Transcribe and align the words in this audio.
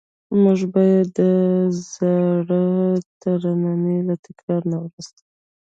موږ 0.41 0.59
به 0.71 0.81
یې 0.91 1.01
د 1.17 1.19
زاړه 1.91 2.63
ترننی 3.21 3.97
له 4.07 4.15
تکرار 4.25 4.61
نه 4.71 4.77
وروسته. 4.81 5.21